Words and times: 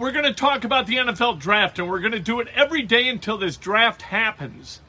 We're 0.00 0.12
going 0.12 0.24
to 0.24 0.32
talk 0.32 0.64
about 0.64 0.86
the 0.86 0.96
NFL 0.96 1.40
draft, 1.40 1.78
and 1.78 1.86
we're 1.86 2.00
going 2.00 2.12
to 2.12 2.20
do 2.20 2.40
it 2.40 2.48
every 2.54 2.80
day 2.80 3.06
until 3.06 3.36
this 3.36 3.58
draft 3.58 4.00
happens. 4.00 4.80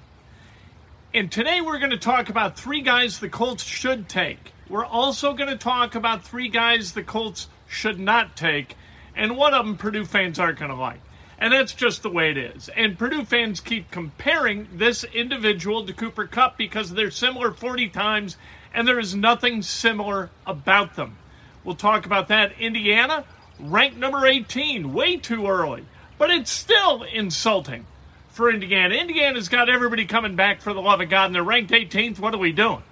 And 1.14 1.30
today 1.30 1.60
we're 1.60 1.80
going 1.80 1.92
to 1.92 1.98
talk 1.98 2.30
about 2.30 2.58
three 2.58 2.80
guys 2.80 3.20
the 3.20 3.28
Colts 3.28 3.62
should 3.62 4.08
take. 4.08 4.54
We're 4.70 4.86
also 4.86 5.34
going 5.34 5.50
to 5.50 5.58
talk 5.58 5.96
about 5.96 6.24
three 6.24 6.48
guys 6.48 6.94
the 6.94 7.04
Colts 7.04 7.50
should 7.68 8.00
not 8.00 8.38
take, 8.38 8.78
and 9.14 9.36
one 9.36 9.54
of 9.54 9.66
them 9.66 9.76
Purdue 9.76 10.06
fans 10.06 10.40
aren't 10.40 10.60
going 10.60 10.72
to 10.72 10.78
like. 10.78 11.02
And 11.38 11.52
that's 11.52 11.74
just 11.74 12.04
the 12.04 12.10
way 12.10 12.32
it 12.32 12.38
is. 12.38 12.70
And 12.70 12.98
Purdue 12.98 13.26
fans 13.26 13.60
keep 13.60 13.92
comparing 13.92 14.70
this 14.72 15.04
individual 15.04 15.86
to 15.88 15.92
Cooper 15.92 16.26
Kupp 16.26 16.58
because 16.58 16.90
they're 16.90 17.12
similar 17.12 17.52
40 17.52 17.90
times, 17.90 18.38
and 18.74 18.88
there 18.88 18.98
is 18.98 19.14
nothing 19.14 19.62
similar 19.62 20.30
about 20.48 20.96
them. 20.96 21.18
We'll 21.66 21.76
talk 21.76 22.06
about 22.06 22.30
that. 22.30 22.54
Indiana, 22.62 23.26
ranked 23.62 23.98
number 23.98 24.26
18, 24.26 24.94
way 24.94 25.18
too 25.18 25.48
early, 25.48 25.86
but 26.18 26.30
it's 26.30 26.52
still 26.52 27.04
insulting 27.04 27.86
for 28.30 28.50
Indiana. 28.50 28.96
Indiana's 28.96 29.50
got 29.50 29.70
everybody 29.70 30.06
coming 30.06 30.36
back 30.36 30.62
for 30.62 30.74
the 30.74 30.82
love 30.82 31.02
of 31.02 31.10
God, 31.10 31.28
and 31.28 31.36
they're 31.36 31.44
ranked 31.44 31.72
18th. 31.72 32.20
What 32.20 32.34
are 32.34 32.40
we 32.40 32.52
doing? 32.52 32.84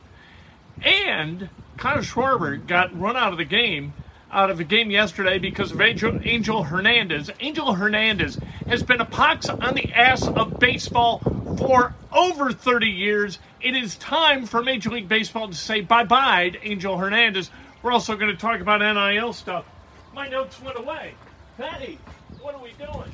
And 0.82 1.50
Kyle 1.78 1.98
Schwarber 2.00 2.66
got 2.66 2.98
run 2.98 3.18
out 3.18 3.32
of 3.32 3.38
the 3.38 3.46
game 3.46 3.94
out 4.32 4.50
of 4.50 4.58
the 4.58 4.64
game 4.64 4.92
yesterday 4.92 5.40
because 5.40 5.72
of 5.72 5.82
Angel, 5.82 6.20
Angel 6.24 6.64
Hernandez. 6.64 7.32
Angel 7.40 7.74
Hernandez 7.74 8.38
has 8.68 8.84
been 8.84 9.02
a 9.02 9.06
pox 9.06 9.50
on 9.50 9.76
the 9.76 9.92
ass 9.94 10.28
of 10.28 10.60
baseball 10.60 11.20
for 11.58 11.96
over 12.12 12.52
30 12.52 12.88
years. 12.88 13.40
It 13.62 13.76
is 13.76 13.96
time 13.98 14.46
for 14.46 14.62
Major 14.62 14.92
League 14.92 15.10
Baseball 15.10 15.48
to 15.48 15.56
say 15.56 15.82
bye 15.82 16.04
bye 16.04 16.50
to 16.50 16.68
Angel 16.68 16.98
Hernandez. 16.98 17.50
We're 17.82 17.92
also 17.92 18.16
going 18.16 18.32
to 18.32 18.38
talk 18.38 18.60
about 18.62 18.82
NIL 18.82 19.34
stuff. 19.34 19.66
My 20.14 20.28
notes 20.28 20.62
went 20.62 20.78
away. 20.78 21.14
Patty, 21.58 22.00
what 22.42 22.56
are 22.56 22.62
we 22.62 22.74
doing? 22.74 23.12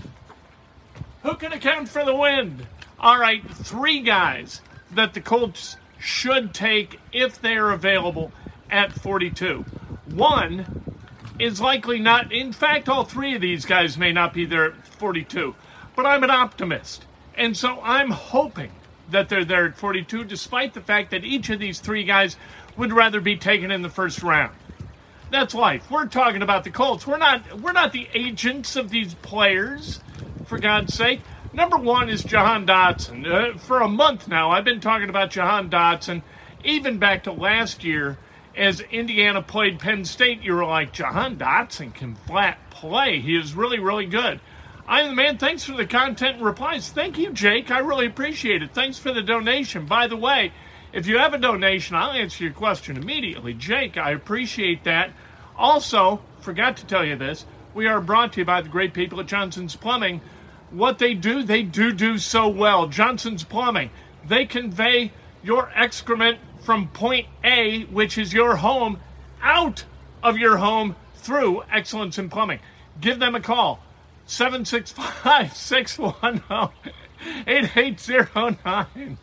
Who 1.23 1.35
can 1.35 1.53
account 1.53 1.89
for 1.89 2.05
the 2.05 2.15
wind? 2.15 2.65
All 2.99 3.19
right, 3.19 3.43
three 3.49 4.01
guys 4.01 4.61
that 4.91 5.13
the 5.13 5.21
Colts 5.21 5.77
should 5.99 6.53
take 6.53 6.99
if 7.11 7.41
they 7.41 7.55
are 7.57 7.71
available 7.71 8.31
at 8.69 8.93
42. 8.93 9.65
One 10.11 10.93
is 11.39 11.59
likely 11.59 11.99
not. 11.99 12.31
In 12.31 12.53
fact, 12.53 12.87
all 12.87 13.03
three 13.03 13.35
of 13.35 13.41
these 13.41 13.65
guys 13.65 13.97
may 13.97 14.11
not 14.11 14.33
be 14.33 14.45
there 14.45 14.65
at 14.65 14.87
42. 14.87 15.55
But 15.95 16.05
I'm 16.05 16.23
an 16.23 16.29
optimist. 16.29 17.05
And 17.35 17.55
so 17.57 17.81
I'm 17.81 18.11
hoping 18.11 18.71
that 19.09 19.29
they're 19.29 19.45
there 19.45 19.65
at 19.65 19.77
42, 19.77 20.23
despite 20.23 20.73
the 20.73 20.81
fact 20.81 21.11
that 21.11 21.23
each 21.23 21.49
of 21.49 21.59
these 21.59 21.79
three 21.79 22.03
guys 22.03 22.37
would 22.77 22.93
rather 22.93 23.21
be 23.21 23.35
taken 23.35 23.71
in 23.71 23.81
the 23.81 23.89
first 23.89 24.23
round. 24.23 24.55
That's 25.31 25.53
life. 25.53 25.89
We're 25.89 26.07
talking 26.07 26.41
about 26.41 26.63
the 26.63 26.71
Colts. 26.71 27.05
We're 27.07 27.17
not 27.17 27.61
we're 27.61 27.71
not 27.71 27.91
the 27.91 28.07
agents 28.13 28.75
of 28.75 28.89
these 28.89 29.13
players, 29.15 29.99
for 30.45 30.59
God's 30.59 30.93
sake. 30.93 31.21
Number 31.53 31.77
one 31.77 32.09
is 32.09 32.23
Jahan 32.23 32.67
Dotson. 32.67 33.25
Uh, 33.25 33.57
for 33.57 33.81
a 33.81 33.87
month 33.87 34.27
now, 34.27 34.51
I've 34.51 34.65
been 34.65 34.81
talking 34.81 35.09
about 35.09 35.31
Jahan 35.31 35.69
Dotson, 35.69 36.21
even 36.63 36.99
back 36.99 37.23
to 37.23 37.31
last 37.31 37.83
year 37.83 38.17
as 38.57 38.79
Indiana 38.79 39.41
played 39.41 39.79
Penn 39.79 40.05
State, 40.05 40.41
you 40.41 40.53
were 40.53 40.65
like, 40.65 40.93
Jahan 40.93 41.37
Dotson 41.37 41.93
can 41.93 42.15
flat 42.15 42.57
play. 42.69 43.19
He 43.19 43.35
is 43.35 43.53
really, 43.53 43.79
really 43.79 44.05
good. 44.05 44.39
I'm 44.87 45.09
the 45.09 45.15
man. 45.15 45.37
Thanks 45.37 45.63
for 45.63 45.73
the 45.73 45.85
content 45.85 46.37
and 46.37 46.45
replies. 46.45 46.89
Thank 46.89 47.17
you, 47.17 47.31
Jake. 47.31 47.71
I 47.71 47.79
really 47.79 48.05
appreciate 48.05 48.61
it. 48.61 48.71
Thanks 48.73 48.99
for 48.99 49.11
the 49.11 49.21
donation. 49.21 49.85
By 49.87 50.07
the 50.07 50.15
way, 50.15 50.53
if 50.95 51.07
you 51.07 51.17
have 51.17 51.33
a 51.33 51.37
donation, 51.37 51.97
I'll 51.97 52.11
answer 52.11 52.45
your 52.45 52.53
question 52.53 52.95
immediately. 52.95 53.53
Jake, 53.53 53.97
I 53.97 54.11
appreciate 54.11 54.85
that. 54.85 55.11
Also, 55.57 56.21
forgot 56.39 56.77
to 56.77 56.85
tell 56.85 57.03
you 57.03 57.17
this, 57.17 57.45
we 57.73 57.85
are 57.85 57.99
brought 57.99 58.31
to 58.33 58.39
you 58.39 58.45
by 58.45 58.61
the 58.61 58.69
great 58.69 58.93
people 58.93 59.19
at 59.19 59.25
Johnson's 59.25 59.75
Plumbing. 59.75 60.21
What 60.71 60.97
they 60.97 61.13
do, 61.13 61.43
they 61.43 61.63
do 61.63 61.91
do 61.91 62.17
so 62.17 62.47
well. 62.47 62.87
Johnson's 62.87 63.43
Plumbing, 63.43 63.89
they 64.25 64.45
convey 64.45 65.11
your 65.43 65.69
excrement 65.75 66.39
from 66.61 66.87
point 66.87 67.27
A, 67.43 67.83
which 67.83 68.17
is 68.17 68.31
your 68.31 68.55
home, 68.55 69.01
out 69.41 69.83
of 70.23 70.37
your 70.37 70.57
home 70.57 70.95
through 71.15 71.63
Excellence 71.69 72.17
in 72.17 72.29
Plumbing. 72.29 72.59
Give 73.01 73.19
them 73.19 73.35
a 73.35 73.41
call 73.41 73.81
765 74.27 75.53
610 75.53 76.69
8809. 77.45 79.17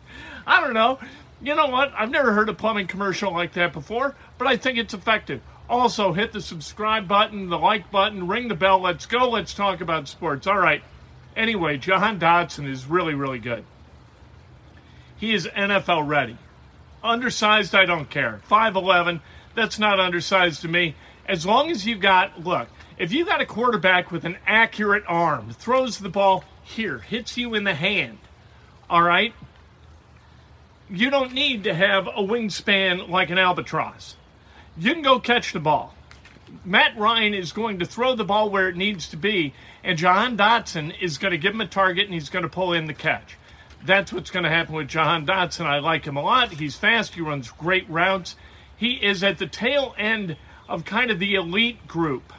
I 0.45 0.61
don't 0.61 0.73
know. 0.73 0.99
You 1.43 1.55
know 1.55 1.67
what? 1.67 1.91
I've 1.97 2.09
never 2.09 2.31
heard 2.31 2.47
a 2.47 2.53
plumbing 2.53 2.87
commercial 2.87 3.33
like 3.33 3.53
that 3.53 3.73
before, 3.73 4.15
but 4.37 4.47
I 4.47 4.55
think 4.55 4.77
it's 4.77 4.93
effective. 4.93 5.41
Also, 5.69 6.13
hit 6.13 6.31
the 6.31 6.41
subscribe 6.41 7.05
button, 7.05 7.49
the 7.49 7.59
like 7.59 7.91
button, 7.91 8.27
ring 8.27 8.47
the 8.47 8.55
bell. 8.55 8.79
Let's 8.79 9.05
go. 9.05 9.29
Let's 9.29 9.53
talk 9.53 9.81
about 9.81 10.07
sports. 10.07 10.47
All 10.47 10.57
right. 10.57 10.81
Anyway, 11.35 11.77
Jahan 11.77 12.17
Dotson 12.17 12.69
is 12.69 12.85
really, 12.85 13.13
really 13.13 13.39
good. 13.39 13.65
He 15.17 15.33
is 15.33 15.45
NFL 15.47 16.07
ready. 16.07 16.37
Undersized, 17.03 17.75
I 17.75 17.85
don't 17.85 18.09
care. 18.09 18.39
5'11, 18.49 19.19
that's 19.53 19.79
not 19.79 19.99
undersized 19.99 20.61
to 20.61 20.69
me. 20.69 20.95
As 21.27 21.45
long 21.45 21.69
as 21.71 21.85
you 21.85 21.97
got, 21.97 22.41
look, 22.43 22.69
if 22.97 23.11
you 23.11 23.25
got 23.25 23.41
a 23.41 23.45
quarterback 23.45 24.11
with 24.11 24.23
an 24.23 24.37
accurate 24.45 25.03
arm, 25.07 25.51
throws 25.51 25.97
the 25.97 26.09
ball 26.09 26.45
here, 26.63 26.99
hits 26.99 27.37
you 27.37 27.53
in 27.53 27.65
the 27.65 27.75
hand, 27.75 28.19
all 28.89 29.01
right? 29.01 29.33
You 30.93 31.09
don't 31.09 31.33
need 31.33 31.65
to 31.65 31.73
have 31.73 32.07
a 32.07 32.21
wingspan 32.21 33.09
like 33.09 33.29
an 33.29 33.37
albatross. 33.37 34.15
You 34.77 34.93
can 34.93 35.01
go 35.01 35.19
catch 35.19 35.51
the 35.51 35.59
ball. 35.59 35.93
Matt 36.63 36.97
Ryan 36.97 37.33
is 37.33 37.51
going 37.51 37.79
to 37.79 37.85
throw 37.85 38.15
the 38.15 38.23
ball 38.23 38.49
where 38.49 38.69
it 38.69 38.77
needs 38.77 39.09
to 39.09 39.17
be, 39.17 39.53
and 39.83 39.97
Jahan 39.97 40.37
Dotson 40.37 40.93
is 41.01 41.17
going 41.17 41.31
to 41.31 41.37
give 41.37 41.53
him 41.53 41.61
a 41.61 41.67
target 41.67 42.05
and 42.05 42.13
he's 42.13 42.29
going 42.29 42.43
to 42.43 42.49
pull 42.49 42.73
in 42.73 42.85
the 42.85 42.93
catch 42.93 43.37
that's 43.85 44.13
what's 44.13 44.31
going 44.31 44.43
to 44.43 44.49
happen 44.49 44.75
with 44.75 44.87
Jahan 44.87 45.25
Dotson. 45.25 45.65
I 45.65 45.79
like 45.79 46.05
him 46.05 46.17
a 46.17 46.21
lot. 46.21 46.53
He's 46.53 46.75
fast. 46.75 47.15
He 47.15 47.21
runs 47.21 47.51
great 47.51 47.89
routes. 47.89 48.35
He 48.75 48.93
is 48.93 49.23
at 49.23 49.37
the 49.37 49.47
tail 49.47 49.93
end 49.97 50.37
of 50.67 50.85
kind 50.85 51.11
of 51.11 51.19
the 51.19 51.35
elite 51.35 51.87
group 51.87 52.33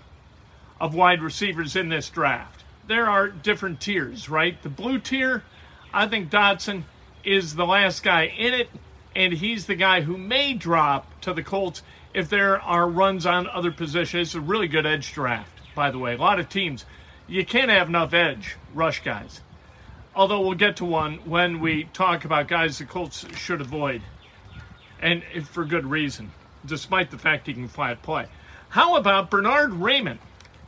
of 0.80 0.94
wide 0.94 1.22
receivers 1.22 1.76
in 1.76 1.88
this 1.88 2.08
draft. 2.08 2.64
There 2.86 3.08
are 3.08 3.28
different 3.28 3.80
tiers, 3.80 4.28
right? 4.28 4.60
The 4.62 4.68
blue 4.68 4.98
tier, 4.98 5.44
I 5.92 6.06
think 6.06 6.30
Dotson 6.30 6.84
is 7.24 7.54
the 7.54 7.66
last 7.66 8.02
guy 8.02 8.24
in 8.24 8.54
it, 8.54 8.68
and 9.16 9.32
he's 9.32 9.66
the 9.66 9.74
guy 9.74 10.02
who 10.02 10.16
may 10.16 10.54
drop 10.54 11.20
to 11.22 11.32
the 11.32 11.42
Colts 11.42 11.82
if 12.12 12.28
there 12.28 12.60
are 12.60 12.88
runs 12.88 13.26
on 13.26 13.48
other 13.48 13.72
positions. 13.72 14.28
It's 14.28 14.34
a 14.34 14.40
really 14.40 14.68
good 14.68 14.86
edge 14.86 15.12
draft, 15.12 15.50
by 15.74 15.90
the 15.90 15.98
way. 15.98 16.14
A 16.14 16.18
lot 16.18 16.38
of 16.38 16.48
teams, 16.48 16.84
you 17.26 17.44
can't 17.44 17.70
have 17.70 17.88
enough 17.88 18.12
edge 18.12 18.56
rush 18.74 19.02
guys. 19.02 19.40
Although 20.14 20.42
we'll 20.42 20.54
get 20.54 20.76
to 20.76 20.84
one 20.84 21.16
when 21.24 21.60
we 21.60 21.84
talk 21.92 22.24
about 22.24 22.46
guys 22.46 22.78
the 22.78 22.84
Colts 22.84 23.26
should 23.36 23.60
avoid, 23.60 24.02
and 25.00 25.22
for 25.48 25.64
good 25.64 25.86
reason, 25.86 26.30
despite 26.64 27.10
the 27.10 27.18
fact 27.18 27.46
he 27.46 27.54
can 27.54 27.68
flat 27.68 28.00
play. 28.02 28.26
How 28.68 28.96
about 28.96 29.30
Bernard 29.30 29.70
Raimann? 29.70 30.18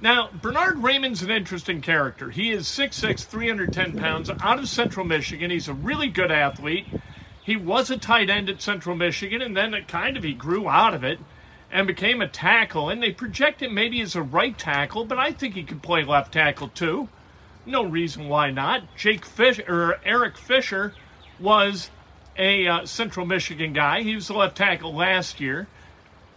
Now, 0.00 0.28
Bernard 0.42 0.76
Raimann's 0.76 1.22
an 1.22 1.30
interesting 1.30 1.80
character. 1.80 2.30
He 2.30 2.50
is 2.50 2.66
6'6, 2.66 3.24
310 3.24 3.98
pounds, 3.98 4.30
out 4.42 4.58
of 4.58 4.68
Central 4.68 5.06
Michigan. 5.06 5.50
He's 5.50 5.68
a 5.68 5.74
really 5.74 6.08
good 6.08 6.30
athlete. 6.30 6.86
He 7.42 7.56
was 7.56 7.90
a 7.90 7.96
tight 7.96 8.28
end 8.28 8.50
at 8.50 8.60
Central 8.60 8.94
Michigan, 8.94 9.40
and 9.40 9.56
then 9.56 9.72
it 9.72 9.88
kind 9.88 10.16
of 10.16 10.22
he 10.22 10.34
grew 10.34 10.68
out 10.68 10.92
of 10.92 11.02
it 11.02 11.18
and 11.70 11.86
became 11.86 12.20
a 12.20 12.28
tackle. 12.28 12.90
And 12.90 13.02
they 13.02 13.10
project 13.10 13.62
him 13.62 13.72
maybe 13.72 14.00
as 14.02 14.14
a 14.14 14.22
right 14.22 14.56
tackle, 14.58 15.06
but 15.06 15.18
I 15.18 15.32
think 15.32 15.54
he 15.54 15.62
could 15.62 15.82
play 15.82 16.04
left 16.04 16.32
tackle 16.32 16.68
too. 16.68 17.08
No 17.64 17.82
reason 17.82 18.28
why 18.28 18.50
not. 18.50 18.94
Jake 18.96 19.24
Fisher 19.24 19.64
or 19.66 19.98
Eric 20.04 20.36
Fisher 20.36 20.92
was 21.40 21.90
a 22.36 22.66
uh, 22.66 22.84
Central 22.84 23.24
Michigan 23.24 23.72
guy. 23.72 24.02
He 24.02 24.14
was 24.14 24.28
the 24.28 24.34
left 24.34 24.56
tackle 24.56 24.94
last 24.94 25.40
year 25.40 25.68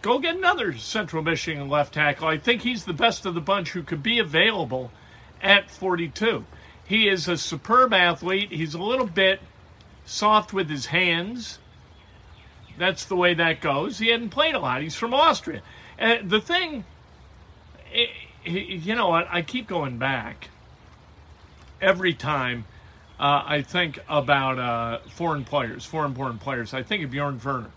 go 0.02 0.18
get 0.18 0.36
another 0.36 0.76
Central 0.76 1.22
Michigan 1.22 1.68
left 1.68 1.94
tackle. 1.94 2.28
I 2.28 2.38
think 2.38 2.62
he's 2.62 2.84
the 2.84 2.92
best 2.92 3.26
of 3.26 3.34
the 3.34 3.40
bunch 3.40 3.70
who 3.70 3.82
could 3.82 4.02
be 4.02 4.18
available 4.18 4.90
at 5.42 5.70
42. 5.70 6.44
He 6.84 7.08
is 7.08 7.28
a 7.28 7.36
superb 7.36 7.92
athlete. 7.92 8.50
He's 8.50 8.74
a 8.74 8.82
little 8.82 9.06
bit 9.06 9.40
soft 10.04 10.52
with 10.52 10.68
his 10.68 10.86
hands. 10.86 11.58
That's 12.78 13.04
the 13.04 13.16
way 13.16 13.34
that 13.34 13.60
goes. 13.60 13.98
He 13.98 14.08
hadn't 14.08 14.30
played 14.30 14.54
a 14.54 14.58
lot. 14.58 14.82
He's 14.82 14.94
from 14.94 15.14
Austria. 15.14 15.62
Uh, 16.00 16.16
the 16.22 16.40
thing, 16.40 16.84
eh, 17.92 18.06
you 18.44 18.94
know 18.94 19.08
what? 19.08 19.28
I 19.30 19.42
keep 19.42 19.68
going 19.68 19.98
back 19.98 20.48
every 21.80 22.14
time 22.14 22.64
uh, 23.18 23.42
I 23.46 23.62
think 23.62 23.98
about 24.08 24.58
uh, 24.58 24.98
foreign 25.10 25.44
players, 25.44 25.84
foreign 25.84 26.14
born 26.14 26.38
players. 26.38 26.72
I 26.72 26.82
think 26.82 27.04
of 27.04 27.10
Bjorn 27.10 27.38
Werner. 27.44 27.70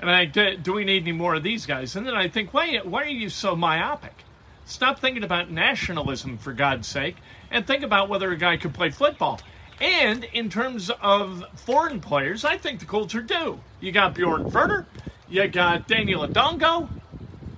And 0.00 0.10
I 0.10 0.24
do 0.26 0.72
we 0.72 0.84
need 0.84 1.02
any 1.02 1.12
more 1.12 1.34
of 1.34 1.42
these 1.42 1.66
guys? 1.66 1.96
And 1.96 2.06
then 2.06 2.14
I 2.14 2.28
think, 2.28 2.54
why 2.54 2.78
why 2.78 3.02
are 3.02 3.08
you 3.08 3.28
so 3.28 3.56
myopic? 3.56 4.14
Stop 4.64 5.00
thinking 5.00 5.24
about 5.24 5.50
nationalism 5.50 6.38
for 6.38 6.52
God's 6.52 6.86
sake, 6.86 7.16
and 7.50 7.66
think 7.66 7.82
about 7.82 8.08
whether 8.08 8.30
a 8.30 8.36
guy 8.36 8.56
could 8.56 8.74
play 8.74 8.90
football. 8.90 9.40
And 9.80 10.24
in 10.24 10.50
terms 10.50 10.90
of 11.00 11.44
foreign 11.54 12.00
players, 12.00 12.44
I 12.44 12.58
think 12.58 12.80
the 12.80 12.86
Colts 12.86 13.14
are 13.14 13.22
due. 13.22 13.60
You 13.80 13.92
got 13.92 14.14
Bjorn 14.14 14.50
Werner, 14.50 14.86
you 15.28 15.46
got 15.48 15.88
Daniel 15.88 16.26
Adongo. 16.26 16.88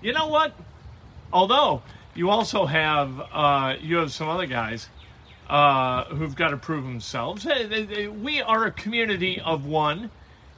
You 0.02 0.12
know 0.12 0.28
what? 0.28 0.54
Although 1.32 1.82
you 2.14 2.30
also 2.30 2.66
have 2.66 3.20
uh, 3.32 3.76
you 3.80 3.96
have 3.96 4.12
some 4.12 4.28
other 4.28 4.46
guys 4.46 4.88
uh, 5.48 6.04
who've 6.04 6.34
got 6.34 6.50
to 6.50 6.56
prove 6.56 6.84
themselves. 6.84 7.46
We 7.46 8.40
are 8.40 8.64
a 8.64 8.70
community 8.70 9.40
of 9.40 9.66
one 9.66 10.10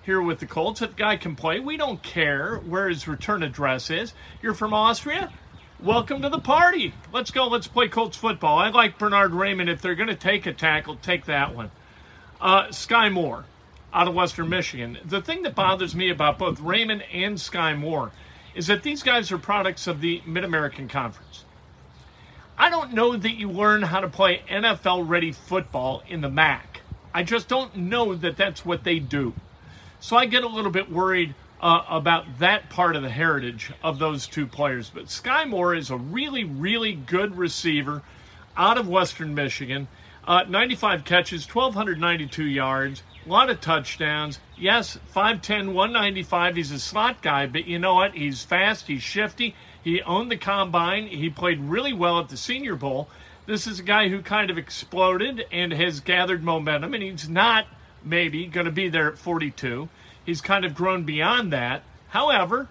here 0.02 0.20
with 0.20 0.40
the 0.40 0.46
Colts. 0.46 0.82
If 0.82 0.96
guy 0.96 1.16
can 1.16 1.37
play, 1.37 1.60
we 1.60 1.76
don't 1.76 2.02
care 2.02 2.56
where 2.56 2.88
his 2.88 3.06
return 3.06 3.43
address 3.43 3.90
is. 3.90 4.14
You're 4.43 4.54
from 4.54 4.75
Austria? 4.75 5.32
Welcome 5.81 6.22
to 6.22 6.28
the 6.28 6.38
party. 6.38 6.94
Let's 7.12 7.31
go. 7.31 7.46
Let's 7.46 7.66
play 7.66 7.88
Colts 7.88 8.16
football. 8.16 8.58
I 8.58 8.70
like 8.70 8.99
Bernard 8.99 9.32
Raimann. 9.32 9.69
If 9.69 9.81
they're 9.81 9.94
going 9.94 10.08
to 10.08 10.14
take 10.14 10.46
a 10.46 10.52
tackle, 10.52 10.96
take 10.96 11.26
that 11.26 11.54
one. 11.54 11.70
Uh, 12.40 12.66
Skyy 12.66 13.12
Moore 13.12 13.44
out 13.93 14.08
of 14.08 14.14
Western 14.14 14.49
Michigan. 14.49 14.99
The 15.04 15.20
thing 15.20 15.43
that 15.43 15.54
bothers 15.54 15.94
me 15.94 16.10
about 16.10 16.38
both 16.38 16.60
Raimann 16.60 17.02
and 17.12 17.37
Skyy 17.37 17.78
Moore 17.78 18.10
is 18.55 18.66
that 18.66 18.82
these 18.82 19.02
guys 19.02 19.31
are 19.32 19.38
products 19.38 19.87
of 19.87 20.00
the 20.00 20.22
Mid 20.26 20.44
American 20.44 20.88
Conference. 20.88 21.44
I 22.58 22.70
don't 22.70 22.93
know 22.93 23.16
that 23.16 23.32
you 23.32 23.50
learn 23.50 23.82
how 23.82 24.00
to 24.00 24.08
play 24.08 24.43
NFL 24.48 25.08
ready 25.08 25.32
football 25.32 26.02
in 26.08 26.20
the 26.20 26.31
MAC. 26.31 26.82
I 27.14 27.22
just 27.22 27.48
don't 27.48 27.75
know 27.76 28.14
that 28.14 28.37
that's 28.37 28.64
what 28.64 28.84
they 28.84 28.98
do. 28.98 29.34
So 30.02 30.16
I 30.16 30.26
get 30.26 30.43
a 30.43 30.49
little 30.49 30.72
bit 30.72 30.90
worried 30.90 31.32
uh, 31.60 31.84
about 31.88 32.40
that 32.40 32.69
part 32.69 32.96
of 32.96 33.02
the 33.02 33.08
heritage 33.08 33.70
of 33.84 34.00
those 34.00 34.26
two 34.26 34.49
players. 34.49 34.90
But 34.90 35.04
Skyy 35.04 35.49
Moore 35.49 35.76
is 35.76 35.90
a 35.90 35.96
really, 35.96 36.43
really 36.43 36.93
good 36.93 37.38
receiver 37.38 38.02
out 38.56 38.78
of 38.78 38.88
Western 38.88 39.32
Michigan. 39.32 39.87
Uh, 40.26 40.43
95 40.49 41.04
catches, 41.04 41.46
1,292 41.46 42.44
yards, 42.44 43.04
a 43.25 43.28
lot 43.28 43.49
of 43.49 43.60
touchdowns. 43.60 44.40
Yes, 44.58 44.99
5'10, 45.14 45.72
195. 45.72 46.56
He's 46.56 46.72
a 46.72 46.81
slot 46.81 47.22
guy, 47.22 47.46
but 47.46 47.69
you 47.69 47.78
know 47.78 47.94
what? 47.94 48.14
He's 48.14 48.43
fast, 48.43 48.88
he's 48.88 49.05
shifty. 49.05 49.55
He 49.84 50.02
owned 50.02 50.32
the 50.32 50.37
combine. 50.37 51.06
He 51.06 51.31
played 51.31 51.60
really 51.60 51.93
well 51.93 52.19
at 52.19 52.28
the 52.28 52.37
Senior 52.37 52.75
Bowl. 52.75 53.08
This 53.46 53.69
is 53.69 53.78
a 53.78 53.84
guy 53.84 54.08
who 54.08 54.20
kind 54.20 54.50
of 54.50 54.58
exploded 54.58 55.44
and 55.52 55.72
has 55.72 56.00
gathered 56.00 56.43
momentum, 56.43 56.93
and 56.93 57.05
he's 57.05 57.28
not– 57.28 57.66
maybe, 58.04 58.46
going 58.46 58.66
to 58.66 58.72
be 58.72 58.88
there 58.88 59.08
at 59.08 59.19
42. 59.19 59.88
He's 60.25 60.40
kind 60.40 60.64
of 60.64 60.75
grown 60.75 61.04
beyond 61.04 61.52
that. 61.52 61.82
However, 62.08 62.69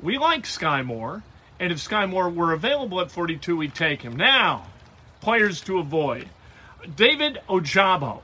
we 0.00 0.18
like 0.18 0.44
Skyy 0.44 0.84
Moore, 0.84 1.22
and 1.58 1.72
if 1.72 1.78
Skyy 1.78 2.08
Moore 2.08 2.28
were 2.28 2.52
available 2.52 3.00
at 3.00 3.10
42, 3.10 3.56
we'd 3.56 3.74
take 3.74 4.02
him. 4.02 4.16
Now, 4.16 4.66
players 5.20 5.60
to 5.62 5.78
avoid. 5.78 6.28
David 6.96 7.38
Ojabo. 7.48 8.22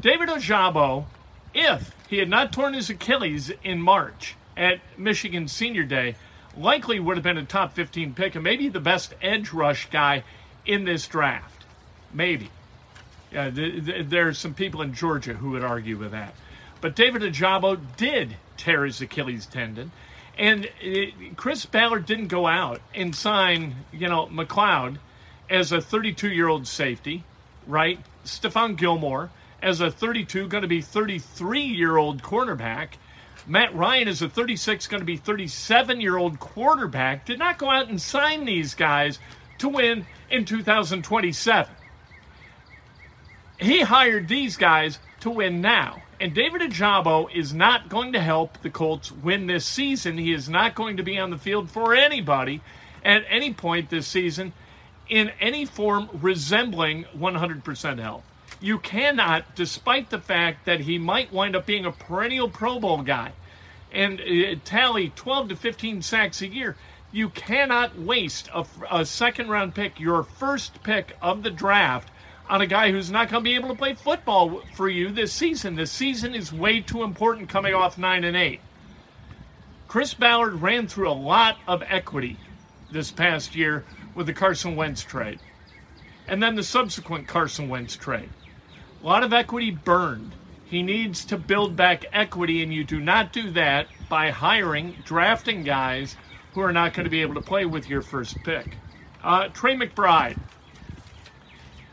David 0.00 0.28
Ojabo, 0.28 1.06
if 1.52 1.94
he 2.08 2.18
had 2.18 2.28
not 2.28 2.52
torn 2.52 2.74
his 2.74 2.90
Achilles 2.90 3.50
in 3.62 3.80
March 3.80 4.36
at 4.56 4.80
Michigan 4.96 5.48
Senior 5.48 5.84
Day, 5.84 6.16
likely 6.56 7.00
would 7.00 7.16
have 7.16 7.24
been 7.24 7.38
a 7.38 7.44
top 7.44 7.74
15 7.74 8.14
pick 8.14 8.34
and 8.34 8.44
maybe 8.44 8.68
the 8.68 8.80
best 8.80 9.14
edge 9.20 9.52
rush 9.52 9.88
guy 9.90 10.22
in 10.66 10.84
this 10.84 11.06
draft. 11.06 11.64
Maybe. 12.12 12.50
Yeah, 13.34 13.50
th- 13.50 13.84
th- 13.84 14.06
there's 14.08 14.38
some 14.38 14.54
people 14.54 14.80
in 14.80 14.94
Georgia 14.94 15.34
who 15.34 15.50
would 15.50 15.64
argue 15.64 15.98
with 15.98 16.12
that. 16.12 16.34
But 16.80 16.94
David 16.94 17.22
Ojabo 17.22 17.80
did 17.96 18.36
tear 18.56 18.84
his 18.84 19.00
Achilles 19.00 19.44
tendon. 19.46 19.90
And 20.38 20.68
it, 20.80 21.36
Chris 21.36 21.66
Ballard 21.66 22.06
didn't 22.06 22.28
go 22.28 22.46
out 22.46 22.80
and 22.94 23.14
sign, 23.14 23.74
you 23.92 24.08
know, 24.08 24.26
McLeod 24.26 24.98
as 25.50 25.72
a 25.72 25.80
32 25.80 26.30
year 26.30 26.46
old 26.46 26.68
safety, 26.68 27.24
right? 27.66 27.98
Stephon 28.24 28.76
Gilmore 28.76 29.30
as 29.60 29.80
a 29.80 29.90
32, 29.90 30.46
going 30.46 30.62
to 30.62 30.68
be 30.68 30.80
33 30.80 31.60
year 31.60 31.96
old 31.96 32.22
cornerback. 32.22 32.90
Matt 33.48 33.74
Ryan 33.74 34.06
is 34.06 34.22
a 34.22 34.28
36, 34.28 34.86
going 34.86 35.00
to 35.00 35.04
be 35.04 35.16
37 35.16 36.00
year 36.00 36.16
old 36.16 36.38
quarterback. 36.38 37.26
Did 37.26 37.40
not 37.40 37.58
go 37.58 37.68
out 37.68 37.88
and 37.88 38.00
sign 38.00 38.44
these 38.44 38.74
guys 38.74 39.18
to 39.58 39.68
win 39.68 40.06
in 40.30 40.44
2027 40.44 41.74
he 43.58 43.82
hired 43.82 44.28
these 44.28 44.56
guys 44.56 44.98
to 45.20 45.30
win 45.30 45.60
now. 45.60 46.02
And 46.20 46.34
David 46.34 46.60
Ojabo 46.62 47.28
is 47.34 47.52
not 47.52 47.88
going 47.88 48.12
to 48.12 48.20
help 48.20 48.62
the 48.62 48.70
Colts 48.70 49.10
win 49.10 49.46
this 49.46 49.66
season. 49.66 50.18
He 50.18 50.32
is 50.32 50.48
not 50.48 50.74
going 50.74 50.96
to 50.96 51.02
be 51.02 51.18
on 51.18 51.30
the 51.30 51.38
field 51.38 51.70
for 51.70 51.94
anybody 51.94 52.60
at 53.04 53.24
any 53.28 53.52
point 53.52 53.90
this 53.90 54.06
season 54.06 54.52
in 55.08 55.30
any 55.40 55.64
form 55.64 56.08
resembling 56.12 57.04
100% 57.16 57.98
health. 57.98 58.24
You 58.60 58.78
cannot, 58.78 59.54
despite 59.54 60.10
the 60.10 60.20
fact 60.20 60.64
that 60.64 60.80
he 60.80 60.98
might 60.98 61.32
wind 61.32 61.54
up 61.54 61.66
being 61.66 61.84
a 61.84 61.92
perennial 61.92 62.48
Pro 62.48 62.78
Bowl 62.80 63.02
guy 63.02 63.32
and 63.92 64.20
uh, 64.20 64.58
tally 64.64 65.10
12 65.10 65.50
to 65.50 65.56
15 65.56 66.00
sacks 66.02 66.40
a 66.40 66.48
year, 66.48 66.76
you 67.12 67.28
cannot 67.28 67.98
waste 67.98 68.48
a, 68.54 68.64
a 68.90 69.04
second 69.04 69.48
round 69.48 69.74
pick, 69.74 70.00
your 70.00 70.22
first 70.22 70.82
pick 70.82 71.16
of 71.20 71.42
the 71.42 71.50
draft, 71.50 72.08
on 72.48 72.60
a 72.60 72.66
guy 72.66 72.90
who's 72.90 73.10
not 73.10 73.30
going 73.30 73.42
to 73.42 73.48
be 73.48 73.54
able 73.54 73.68
to 73.68 73.74
play 73.74 73.94
football 73.94 74.62
for 74.74 74.88
you 74.88 75.10
this 75.10 75.32
season. 75.32 75.74
This 75.74 75.90
season 75.90 76.34
is 76.34 76.52
way 76.52 76.80
too 76.80 77.02
important 77.02 77.48
coming 77.48 77.74
off 77.74 77.96
9 77.98 78.24
and 78.24 78.36
8. 78.36 78.60
Chris 79.88 80.14
Ballard 80.14 80.60
ran 80.60 80.86
through 80.86 81.10
a 81.10 81.12
lot 81.12 81.56
of 81.66 81.82
equity 81.86 82.36
this 82.90 83.10
past 83.10 83.54
year 83.54 83.84
with 84.14 84.26
the 84.26 84.32
Carson 84.32 84.76
Wentz 84.76 85.02
trade. 85.02 85.40
And 86.26 86.42
then 86.42 86.54
the 86.54 86.62
subsequent 86.62 87.28
Carson 87.28 87.68
Wentz 87.68 87.96
trade. 87.96 88.30
A 89.02 89.06
lot 89.06 89.22
of 89.22 89.32
equity 89.32 89.70
burned. 89.70 90.32
He 90.64 90.82
needs 90.82 91.24
to 91.26 91.36
build 91.36 91.76
back 91.76 92.06
equity, 92.12 92.62
and 92.62 92.72
you 92.72 92.84
do 92.84 92.98
not 92.98 93.32
do 93.32 93.50
that 93.50 93.86
by 94.08 94.30
hiring, 94.30 94.96
drafting 95.04 95.62
guys 95.62 96.16
who 96.52 96.60
are 96.60 96.72
not 96.72 96.94
going 96.94 97.04
to 97.04 97.10
be 97.10 97.22
able 97.22 97.34
to 97.34 97.40
play 97.40 97.66
with 97.66 97.88
your 97.88 98.02
first 98.02 98.36
pick. 98.44 98.76
Uh, 99.22 99.48
Trey 99.48 99.76
McBride, 99.76 100.38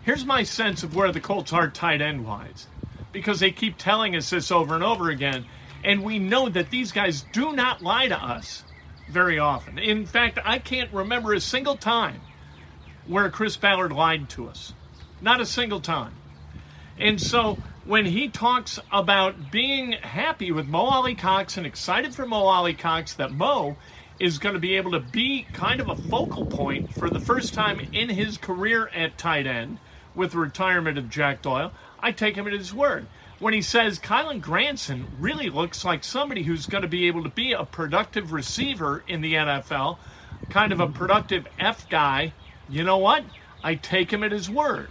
Here's 0.04 0.26
my 0.26 0.42
sense 0.42 0.82
of 0.82 0.96
where 0.96 1.12
the 1.12 1.20
Colts 1.20 1.54
are 1.54 1.70
tight 1.70 2.02
end 2.02 2.26
wise, 2.26 2.68
because 3.12 3.40
they 3.40 3.52
keep 3.52 3.78
telling 3.78 4.16
us 4.16 4.32
this 4.32 4.52
over 4.52 4.74
and 4.74 4.84
over 4.84 5.12
again, 5.12 5.46
and 5.84 6.04
we 6.04 6.18
know 6.18 6.50
that 6.50 6.72
these 6.72 6.92
guys 6.92 7.24
do 7.32 7.54
not 7.54 7.84
lie 7.84 8.08
to 8.08 8.18
us 8.18 8.64
very 9.12 9.38
often. 9.38 9.78
In 9.78 10.08
fact, 10.08 10.40
I 10.44 10.58
can't 10.58 10.92
remember 10.92 11.34
a 11.34 11.40
single 11.40 11.76
time 11.76 12.22
where 13.06 13.30
Chris 13.30 13.58
Ballard 13.58 13.92
lied 13.92 14.28
to 14.30 14.48
us. 14.48 14.74
Not 15.22 15.40
a 15.40 15.46
single 15.46 15.82
time. 15.82 16.14
And 16.98 17.22
so 17.22 17.60
when 17.86 18.06
he 18.06 18.28
talks 18.28 18.80
about 18.92 19.52
being 19.52 19.92
happy 19.92 20.52
with 20.52 20.68
Mo 20.68 20.80
Alie-Cox 20.80 21.58
and 21.58 21.66
excited 21.68 22.16
for 22.16 22.26
Mo 22.26 22.46
Alie-Cox 22.46 23.14
that 23.16 23.32
Mo 23.32 23.76
is 24.20 24.40
going 24.40 24.54
to 24.54 24.60
be 24.60 24.76
able 24.76 24.92
to 24.92 25.00
be 25.00 25.46
kind 25.54 25.80
of 25.80 25.90
a 25.90 25.96
focal 25.96 26.46
point 26.46 26.94
for 26.94 27.10
the 27.10 27.20
first 27.20 27.54
time 27.54 27.80
in 27.92 28.10
his 28.10 28.38
career 28.38 28.88
at 28.96 29.18
tight 29.18 29.46
end 29.46 29.78
with 30.16 30.32
the 30.32 30.40
retirement 30.40 30.98
of 30.98 31.10
Jack 31.10 31.42
Doyle. 31.42 31.72
I 32.00 32.12
take 32.12 32.36
him 32.36 32.48
at 32.48 32.54
his 32.54 32.74
word. 32.74 33.06
When 33.40 33.54
he 33.54 33.62
says 33.62 34.00
Kylen 34.00 34.42
Granson 34.42 35.08
really 35.20 35.50
looks 35.50 35.84
like 35.84 36.04
somebody 36.04 36.44
who's 36.44 36.68
going 36.68 36.84
to 36.84 36.88
be 36.88 37.08
able 37.08 37.24
to 37.24 37.30
be 37.30 37.54
a 37.54 37.66
productive 37.66 38.32
receiver 38.32 39.04
in 39.08 39.22
the 39.22 39.34
NFL, 39.34 39.98
kind 40.50 40.72
of 40.72 40.80
a 40.80 40.88
productive 40.88 41.48
F 41.60 41.90
guy, 41.90 42.34
you 42.70 42.84
know 42.84 42.98
what? 42.98 43.24
I 43.64 43.76
take 43.76 44.12
him 44.12 44.24
at 44.24 44.32
his 44.32 44.50
word. 44.50 44.90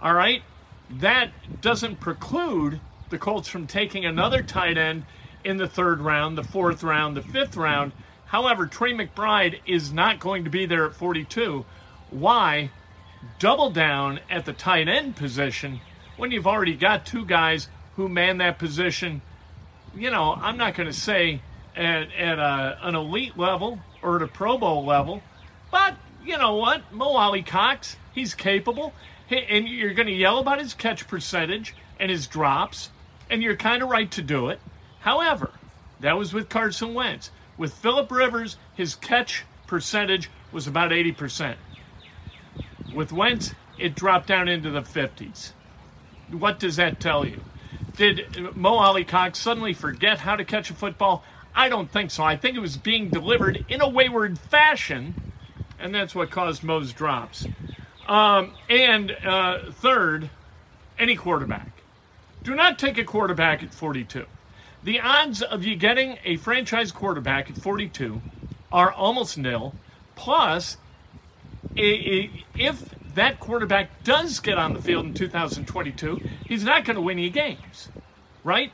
All 0.00 0.14
right? 0.14 0.42
That 0.90 1.32
doesn't 1.60 2.00
preclude 2.00 2.80
the 3.10 3.18
Colts 3.18 3.48
from 3.48 3.66
taking 3.66 4.04
another 4.04 4.42
tight 4.42 4.78
end 4.78 5.04
in 5.44 5.56
the 5.56 5.68
third 5.68 6.00
round, 6.00 6.38
the 6.38 6.44
fourth 6.44 6.82
round, 6.82 7.16
the 7.16 7.22
fifth 7.22 7.56
round. 7.56 7.92
However, 8.26 8.66
Trey 8.66 8.92
McBride 8.92 9.60
is 9.66 9.92
not 9.92 10.20
going 10.20 10.44
to 10.44 10.50
be 10.50 10.66
there 10.66 10.86
at 10.86 10.94
42. 10.94 11.64
Why 12.10 12.70
double 13.38 13.70
down 13.70 14.20
at 14.30 14.44
the 14.44 14.52
tight 14.52 14.88
end 14.88 15.16
position 15.16 15.80
when 16.16 16.30
you've 16.30 16.46
already 16.46 16.74
got 16.74 17.06
two 17.06 17.24
guys 17.24 17.68
who 17.96 18.08
man 18.08 18.38
that 18.38 18.58
position? 18.58 19.22
You 19.94 20.10
know, 20.10 20.32
I'm 20.32 20.56
not 20.56 20.74
going 20.74 20.88
to 20.88 20.92
say 20.92 21.42
at, 21.76 22.12
at 22.14 22.38
a, 22.38 22.78
an 22.82 22.94
elite 22.94 23.36
level 23.36 23.78
or 24.02 24.16
at 24.16 24.22
a 24.22 24.28
Pro 24.28 24.58
Bowl 24.58 24.84
level, 24.84 25.22
but 25.70 25.96
you 26.24 26.38
know 26.38 26.56
what? 26.56 26.92
Mo 26.92 27.16
Alie-Cox, 27.16 27.96
he's 28.14 28.34
capable. 28.34 28.92
And 29.30 29.68
you're 29.68 29.94
going 29.94 30.08
to 30.08 30.12
yell 30.12 30.38
about 30.38 30.60
his 30.60 30.74
catch 30.74 31.08
percentage 31.08 31.74
and 31.98 32.10
his 32.10 32.26
drops, 32.26 32.90
and 33.30 33.42
you're 33.42 33.56
kind 33.56 33.82
of 33.82 33.88
right 33.88 34.10
to 34.10 34.22
do 34.22 34.48
it. 34.48 34.60
However, 35.00 35.50
that 36.00 36.18
was 36.18 36.34
with 36.34 36.48
Carson 36.48 36.94
Wentz. 36.94 37.30
With 37.56 37.72
Philip 37.72 38.10
Rivers, 38.10 38.56
his 38.74 38.94
catch 38.94 39.44
percentage 39.66 40.30
was 40.52 40.66
about 40.66 40.90
80%. 40.90 41.54
With 42.94 43.12
Wentz, 43.12 43.54
it 43.78 43.94
dropped 43.94 44.26
down 44.26 44.48
into 44.48 44.70
the 44.70 44.82
50s. 44.82 45.52
What 46.30 46.58
does 46.58 46.76
that 46.76 47.00
tell 47.00 47.26
you? 47.26 47.40
Did 47.96 48.56
Mo 48.56 48.76
Alie-Cox 48.76 49.38
suddenly 49.38 49.74
forget 49.74 50.18
how 50.18 50.36
to 50.36 50.44
catch 50.44 50.70
a 50.70 50.74
football? 50.74 51.24
I 51.54 51.68
don't 51.68 51.90
think 51.90 52.10
so. 52.10 52.24
I 52.24 52.36
think 52.36 52.56
it 52.56 52.60
was 52.60 52.76
being 52.76 53.10
delivered 53.10 53.66
in 53.68 53.80
a 53.80 53.88
wayward 53.88 54.38
fashion, 54.38 55.32
and 55.78 55.94
that's 55.94 56.14
what 56.14 56.30
caused 56.30 56.62
Mo's 56.62 56.92
drops. 56.92 57.46
Um, 58.08 58.52
and 58.70 59.12
uh, 59.24 59.70
third, 59.72 60.30
any 60.98 61.16
quarterback. 61.16 61.82
Do 62.42 62.54
not 62.54 62.78
take 62.78 62.98
a 62.98 63.04
quarterback 63.04 63.62
at 63.62 63.74
42. 63.74 64.24
The 64.84 65.00
odds 65.00 65.42
of 65.42 65.64
you 65.64 65.76
getting 65.76 66.18
a 66.24 66.36
franchise 66.36 66.90
quarterback 66.90 67.50
at 67.50 67.56
42 67.56 68.20
are 68.72 68.90
almost 68.90 69.38
nil. 69.38 69.74
Plus, 70.16 70.76
if 71.76 72.94
that 73.14 73.40
quarterback 73.40 74.02
does 74.04 74.40
get 74.40 74.58
on 74.58 74.72
the 74.74 74.82
field 74.82 75.06
in 75.06 75.14
2022, 75.14 76.20
he's 76.46 76.64
not 76.64 76.84
going 76.84 76.96
to 76.96 77.02
win 77.02 77.18
any 77.18 77.30
games, 77.30 77.88
right? 78.44 78.72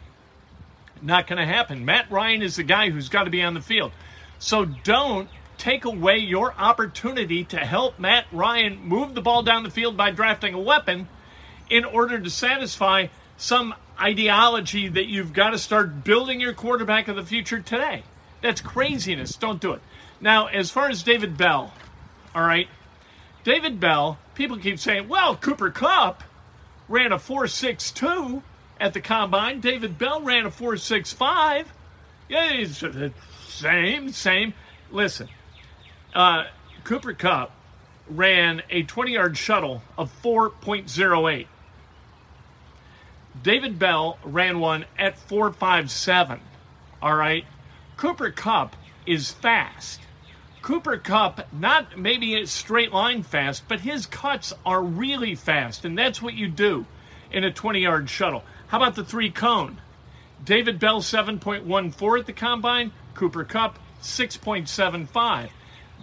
Not 1.03 1.27
going 1.27 1.39
to 1.39 1.47
happen. 1.47 1.85
Matt 1.85 2.11
Ryan 2.11 2.43
is 2.43 2.57
the 2.57 2.63
guy 2.63 2.91
who's 2.91 3.09
got 3.09 3.25
to 3.25 3.31
be 3.31 3.43
on 3.43 3.55
the 3.55 3.61
field. 3.61 3.93
So 4.39 4.65
don't 4.65 5.29
take 5.59 5.85
away 5.85 6.19
your 6.19 6.55
opportunity 6.55 7.45
to 7.45 7.59
help 7.59 7.99
Matt 7.99 8.27
Ryan 8.33 8.79
move 8.81 9.15
the 9.15 9.21
ball 9.21 9.43
down 9.43 9.65
the 9.65 9.71
field 9.71 9.97
by 9.97 10.13
drafting 10.13 10.55
a 10.55 10.61
weapon 10.61 11.09
in 11.69 11.85
order 11.85 12.19
to 12.19 12.31
satisfy 12.31 13.09
some 13.37 13.75
ideology 14.01 14.89
that 14.89 15.07
you've 15.07 15.33
got 15.33 15.51
to 15.51 15.59
start 15.59 16.05
building 16.05 16.41
your 16.41 16.53
quarterback 16.53 17.09
of 17.09 17.17
the 17.17 17.25
future 17.25 17.61
today. 17.61 18.05
That's 18.41 18.61
craziness. 18.61 19.35
Don't 19.35 19.61
do 19.61 19.73
it. 19.73 19.81
Now, 20.21 20.47
as 20.47 20.71
far 20.71 20.89
as 20.89 21.03
David 21.03 21.37
Bell, 21.37 21.73
all 22.35 22.43
right, 22.43 22.69
David 23.49 23.81
Bell, 23.81 24.19
people 24.35 24.59
keep 24.59 24.79
saying, 24.79 25.09
well, 25.09 25.35
Cooper 25.35 25.71
Kupp 25.71 26.23
ran 26.87 27.13
a 27.13 27.17
4.62 27.17 28.43
at 28.79 28.93
the 28.93 29.01
combine. 29.01 29.61
David 29.61 29.97
Bell 29.97 30.21
ran 30.21 30.45
a 30.45 30.51
4.65. 30.51 31.65
Yeah, 32.29 32.53
it's 32.53 32.81
the 32.81 33.11
same, 33.47 34.13
same. 34.13 34.53
Listen, 34.91 35.31
uh, 36.15 36.45
Cooper 36.85 37.15
Kupp 37.15 37.53
ran 38.11 38.61
a 38.69 38.83
20 38.83 39.13
yard 39.13 39.39
shuttle 39.39 39.81
of 39.97 40.13
4.08. 40.23 41.47
David 43.43 43.79
Bell 43.79 44.19
ran 44.25 44.61
one 44.61 44.85
at 44.99 45.17
4.57. 45.27 46.41
All 47.01 47.17
right. 47.17 47.47
Cooper 47.97 48.31
Kupp 48.31 48.77
is 49.07 49.31
fast. 49.31 50.01
Cooper 50.63 50.97
Kupp, 50.97 51.53
not 51.53 51.99
maybe 51.99 52.35
a 52.35 52.47
straight 52.47 52.93
line 52.93 53.23
fast, 53.23 53.65
but 53.69 53.81
his 53.81 54.07
cuts 54.07 54.53
are 54.65 54.83
really 54.83 55.35
fast, 55.35 55.85
and 55.85 55.97
that's 55.97 56.21
what 56.21 56.35
you 56.35 56.49
do 56.49 56.87
in 57.31 57.45
a 57.45 57.53
20 57.53 57.81
yard 57.81 58.11
shuttle. 58.11 58.45
How 58.69 58.79
about 58.79 58.95
the 58.95 59.05
three 59.05 59.31
cone? 59.31 59.81
David 60.45 60.79
Bell 60.79 61.01
7.14 61.01 62.21
at 62.21 62.27
the 62.27 62.33
combine, 62.33 62.93
Cooper 63.15 63.45
Kupp 63.45 63.79
6.75 64.03 65.51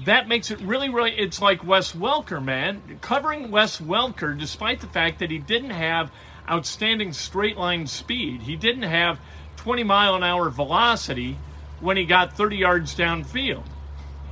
that 0.04 0.28
makes 0.28 0.52
it 0.52 0.60
really, 0.60 0.90
really, 0.90 1.12
it's 1.12 1.42
like 1.42 1.66
Wes 1.66 1.94
Welker, 1.94 2.44
man. 2.44 2.82
Covering 3.02 3.50
Wes 3.50 3.80
Welker, 3.80 4.38
despite 4.38 4.82
the 4.82 4.88
fact 4.88 5.20
that 5.20 5.32
he 5.32 5.38
didn't 5.38 5.70
have 5.70 6.12
outstanding 6.50 7.14
straight 7.14 7.58
line 7.58 7.88
speed, 7.88 8.42
he 8.42 8.56
didn't 8.56 8.84
have 8.84 9.20
20 9.58 9.84
mile 9.84 10.16
an 10.16 10.24
hour 10.24 10.50
velocity 10.50 11.38
when 11.80 11.98
he 11.98 12.06
got 12.06 12.36
30 12.36 12.58
yards 12.58 12.96
downfield. 12.96 13.64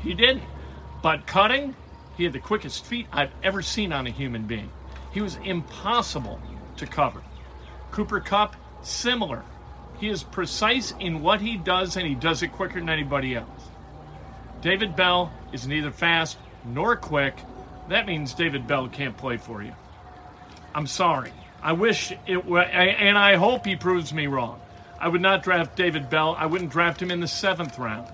He 0.03 0.13
didn't. 0.13 0.43
But 1.01 1.25
cutting, 1.25 1.75
he 2.15 2.23
had 2.23 2.33
the 2.33 2.39
quickest 2.39 2.85
feet 2.85 3.07
I've 3.11 3.31
ever 3.41 3.61
seen 3.61 3.91
on 3.91 4.05
a 4.05 4.11
human 4.11 4.43
being. 4.43 4.69
He 5.11 5.21
was 5.21 5.37
impossible 5.43 6.39
to 6.77 6.85
cover. 6.85 7.21
Cooper 7.91 8.19
Kupp, 8.19 8.55
similar. 8.81 9.43
He 9.99 10.09
is 10.09 10.23
precise 10.23 10.93
in 10.99 11.21
what 11.21 11.41
he 11.41 11.57
does, 11.57 11.97
and 11.97 12.07
he 12.07 12.15
does 12.15 12.43
it 12.43 12.49
quicker 12.49 12.79
than 12.79 12.89
anybody 12.89 13.35
else. 13.35 13.69
David 14.61 14.95
Bell 14.95 15.31
is 15.51 15.67
neither 15.67 15.91
fast 15.91 16.37
nor 16.65 16.95
quick. 16.95 17.35
That 17.89 18.07
means 18.07 18.33
David 18.33 18.65
Bell 18.65 18.87
can't 18.87 19.17
play 19.17 19.37
for 19.37 19.61
you. 19.61 19.73
I'm 20.73 20.87
sorry. 20.87 21.31
I 21.61 21.73
wish 21.73 22.13
it 22.25 22.45
were, 22.45 22.61
and 22.61 23.17
I 23.17 23.35
hope 23.35 23.65
he 23.65 23.75
proves 23.75 24.13
me 24.13 24.27
wrong. 24.27 24.59
I 24.99 25.07
would 25.07 25.21
not 25.21 25.43
draft 25.43 25.75
David 25.75 26.09
Bell. 26.09 26.35
I 26.37 26.45
wouldn't 26.45 26.71
draft 26.71 27.01
him 27.01 27.11
in 27.11 27.19
the 27.19 27.27
seventh 27.27 27.77
round. 27.77 28.07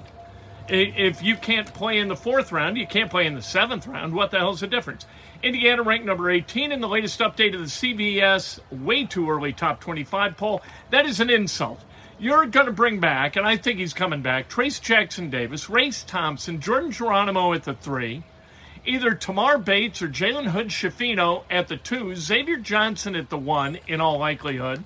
If 0.70 1.24
you 1.24 1.36
can't 1.36 1.74
play 1.74 1.98
in 1.98 2.08
the 2.08 2.16
fourth 2.16 2.52
round, 2.52 2.78
you 2.78 2.86
can't 2.86 3.10
play 3.10 3.26
in 3.26 3.34
the 3.34 3.42
seventh 3.42 3.88
round. 3.88 4.14
What 4.14 4.32
the 4.32 4.38
hell's 4.38 4.60
the 4.60 4.68
difference? 4.68 5.06
Indiana 5.42 5.82
ranked 5.82 6.06
number 6.06 6.30
18 6.30 6.72
in 6.72 6.82
the 6.82 6.88
latest 6.88 7.20
update 7.20 7.56
of 7.56 7.62
the 7.62 7.66
CBS 7.66 8.60
way 8.72 9.06
too 9.06 9.30
early 9.30 9.54
top 9.54 9.80
25 9.80 10.38
poll. 10.38 10.62
That 10.92 11.06
is 11.06 11.20
an 11.20 11.30
insult 11.30 11.84
you're 12.20 12.46
going 12.46 12.66
to 12.66 12.72
bring 12.72 13.00
back, 13.00 13.38
and 13.38 13.48
I 13.48 13.56
think 13.58 13.80
he's 13.80 13.94
coming 13.94 14.22
back, 14.22 14.50
Trayce 14.50 14.82
Jackson 14.82 15.30
Davis, 15.30 15.70
Race 15.70 16.04
Thompson, 16.04 16.60
Jordan 16.60 16.92
Geronimo 16.92 17.54
at 17.54 17.64
the 17.64 17.74
three, 17.74 18.24
either 18.86 19.14
Tamar 19.16 19.58
Bates 19.58 20.02
or 20.02 20.10
Jalen 20.10 20.48
Hood 20.48 20.68
Schifino 20.68 21.44
at 21.50 21.70
the 21.70 21.78
two, 21.78 22.16
Xavier 22.16 22.58
Johnson 22.58 23.16
at 23.16 23.30
the 23.30 23.38
one, 23.38 23.80
in 23.88 24.02
all 24.02 24.20
likelihood, 24.20 24.84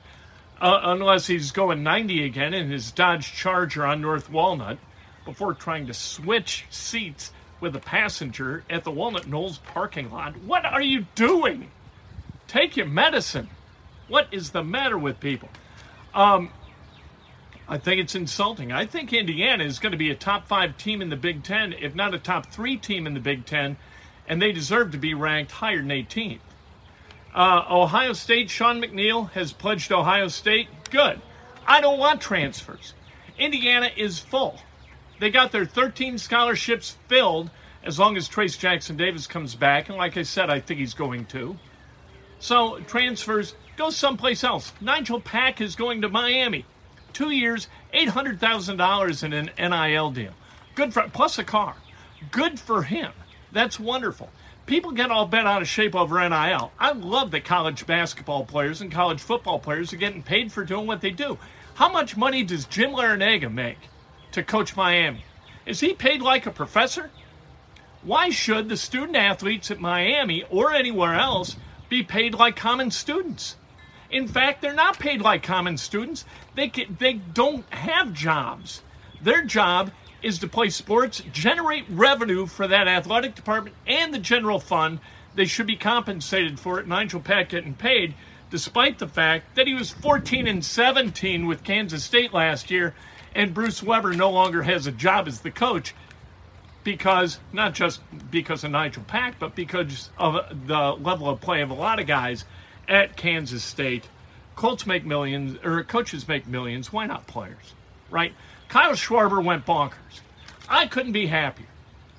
uh, 0.61 0.79
unless 0.83 1.27
he's 1.27 1.51
going 1.51 1.81
90 1.81 2.23
again 2.23 2.53
in 2.53 2.69
his 2.69 2.91
Dodge 2.91 3.33
Charger 3.33 3.85
on 3.85 4.01
North 4.01 4.29
Walnut 4.29 4.77
before 5.25 5.53
trying 5.53 5.87
to 5.87 5.93
switch 5.93 6.65
seats 6.69 7.31
with 7.59 7.75
a 7.75 7.79
passenger 7.79 8.63
at 8.69 8.83
the 8.83 8.91
Walnut 8.91 9.27
Knolls 9.27 9.59
parking 9.59 10.11
lot. 10.11 10.35
What 10.41 10.65
are 10.65 10.81
you 10.81 11.05
doing? 11.15 11.71
Take 12.47 12.75
your 12.75 12.85
medicine. 12.85 13.49
What 14.07 14.27
is 14.31 14.51
the 14.51 14.63
matter 14.63 14.97
with 14.97 15.19
people? 15.19 15.49
Um, 16.13 16.51
I 17.67 17.77
think 17.77 18.01
it's 18.01 18.15
insulting. 18.15 18.71
I 18.71 18.85
think 18.85 19.13
Indiana 19.13 19.63
is 19.63 19.79
going 19.79 19.93
to 19.93 19.97
be 19.97 20.11
a 20.11 20.15
top 20.15 20.47
five 20.47 20.77
team 20.77 21.01
in 21.01 21.09
the 21.09 21.15
Big 21.15 21.43
Ten, 21.43 21.73
if 21.73 21.95
not 21.95 22.13
a 22.13 22.19
top 22.19 22.47
three 22.47 22.75
team 22.77 23.07
in 23.07 23.13
the 23.13 23.19
Big 23.19 23.45
Ten, 23.45 23.77
and 24.27 24.41
they 24.41 24.51
deserve 24.51 24.91
to 24.91 24.97
be 24.97 25.13
ranked 25.13 25.53
higher 25.53 25.77
than 25.77 25.89
18th. 25.89 26.39
Uh, 27.33 27.63
Ohio 27.69 28.13
State, 28.13 28.49
Sean 28.49 28.81
McNeil 28.81 29.31
has 29.31 29.53
pledged 29.53 29.91
Ohio 29.91 30.27
State. 30.27 30.67
Good. 30.91 31.19
I 31.65 31.81
don't 31.81 31.97
want 31.97 32.21
transfers. 32.21 32.93
Indiana 33.39 33.89
is 33.95 34.19
full. 34.19 34.59
They 35.23 35.29
got 35.29 35.53
their 35.53 35.63
13 35.63 36.17
scholarships 36.17 36.97
filled 37.07 37.49
as 37.81 37.97
long 37.97 38.17
as 38.17 38.27
Trayce 38.27 38.59
Jackson 38.59 38.97
Davis 38.97 39.25
comes 39.25 39.55
back. 39.55 39.87
And 39.87 39.97
like 39.97 40.17
I 40.17 40.23
said, 40.23 40.49
I 40.49 40.59
think 40.59 40.81
he's 40.81 40.93
going 40.93 41.27
to. 41.27 41.57
So 42.39 42.79
transfers, 42.87 43.55
go 43.77 43.89
someplace 43.89 44.43
else. 44.43 44.73
Nigel 44.81 45.21
Pack 45.21 45.61
is 45.61 45.77
going 45.77 46.01
to 46.01 46.09
Miami 46.09 46.65
two 47.13 47.29
years, 47.29 47.69
$800,000 47.93 49.23
in 49.23 49.31
an 49.31 49.49
NIL 49.57 50.11
deal. 50.11 50.33
Good 50.75 50.93
for, 50.93 51.07
plus 51.07 51.39
a 51.39 51.45
car. 51.45 51.77
Good 52.29 52.59
for 52.59 52.83
him. 52.83 53.13
That's 53.53 53.79
wonderful. 53.79 54.29
people 54.65 54.91
get 54.91 55.09
all 55.09 55.25
bent 55.25 55.47
out 55.47 55.61
of 55.61 55.69
shape 55.69 55.95
over 55.95 56.19
NIL. 56.19 56.73
I 56.77 56.91
love 56.91 57.31
that 57.31 57.45
college 57.45 57.87
basketball 57.87 58.43
players 58.43 58.81
and 58.81 58.91
college 58.91 59.21
football 59.21 59.59
players 59.59 59.93
are 59.93 59.95
getting 59.95 60.21
paid 60.21 60.51
for 60.51 60.65
doing 60.65 60.85
what 60.85 60.99
they 60.99 61.11
do. 61.11 61.37
How 61.75 61.89
much 61.89 62.17
money 62.17 62.43
does 62.43 62.65
Jim 62.65 62.91
Larrañaga 62.91 63.49
make 63.49 63.77
to 64.33 64.43
coach 64.43 64.75
Miami? 64.75 65.23
Is 65.65 65.79
he 65.79 65.93
paid 65.93 66.21
like 66.21 66.45
a 66.45 66.51
professor? 66.51 67.09
Why 68.01 68.29
should 68.29 68.67
the 68.67 68.77
student 68.77 69.15
athletes 69.15 69.71
at 69.71 69.79
Miami 69.79 70.43
or 70.49 70.73
anywhere 70.73 71.15
else 71.15 71.55
be 71.87 72.03
paid 72.03 72.33
like 72.33 72.55
common 72.55 72.91
students? 72.91 73.55
In 74.11 74.27
fact, 74.27 74.61
they're 74.61 74.73
not 74.73 74.99
paid 74.99 75.21
like 75.21 75.41
common 75.41 75.77
students. 75.77 76.25
They 76.55 76.67
can, 76.67 76.97
they 76.99 77.13
don't 77.13 77.65
have 77.73 78.13
jobs. 78.13 78.81
Their 79.21 79.43
job 79.43 79.91
is 80.21 80.39
to 80.39 80.47
play 80.47 80.69
sports, 80.69 81.21
generate 81.31 81.85
revenue 81.89 82.45
for 82.45 82.67
that 82.67 82.87
athletic 82.87 83.35
department 83.35 83.75
and 83.87 84.13
the 84.13 84.19
general 84.19 84.59
fund. 84.59 84.99
They 85.35 85.45
should 85.45 85.65
be 85.67 85.75
compensated 85.75 86.59
for 86.59 86.79
it. 86.79 86.87
Nigel 86.87 87.21
Pack 87.21 87.49
getting 87.49 87.73
paid, 87.73 88.13
despite 88.49 88.99
the 88.99 89.07
fact 89.07 89.55
that 89.55 89.67
he 89.67 89.73
was 89.73 89.91
14 89.91 90.45
and 90.47 90.63
17 90.63 91.47
with 91.47 91.63
Kansas 91.63 92.03
State 92.03 92.33
last 92.33 92.69
year, 92.69 92.93
and 93.35 93.53
Bruce 93.53 93.81
Weber 93.81 94.13
no 94.13 94.29
longer 94.29 94.63
has 94.63 94.87
a 94.87 94.91
job 94.91 95.27
as 95.27 95.41
the 95.41 95.51
coach 95.51 95.93
because 96.83 97.39
not 97.51 97.73
just 97.73 98.01
because 98.29 98.63
of 98.63 98.71
Nigel 98.71 99.03
Pack, 99.03 99.39
but 99.39 99.55
because 99.55 100.09
of 100.17 100.67
the 100.67 100.91
level 100.91 101.29
of 101.29 101.41
play 101.41 101.61
of 101.61 101.69
a 101.69 101.73
lot 101.73 101.99
of 101.99 102.07
guys 102.07 102.45
at 102.87 103.15
Kansas 103.15 103.63
State. 103.63 104.07
Colts 104.55 104.85
make 104.85 105.05
millions, 105.05 105.57
or 105.63 105.83
coaches 105.83 106.27
make 106.27 106.45
millions. 106.45 106.93
Why 106.93 107.07
not 107.07 107.25
players, 107.25 107.73
right? 108.11 108.33
Kyle 108.67 108.91
Schwarber 108.91 109.43
went 109.43 109.65
bonkers. 109.65 110.21
I 110.69 110.87
couldn't 110.87 111.13
be 111.13 111.25
happier. 111.25 111.67